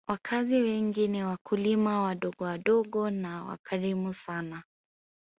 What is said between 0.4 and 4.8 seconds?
wengi ni wakulima wadogowadogo na wakarimu sana